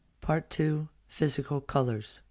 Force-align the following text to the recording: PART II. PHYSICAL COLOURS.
PART 0.19 0.59
II. 0.59 0.87
PHYSICAL 1.09 1.61
COLOURS. 1.61 2.19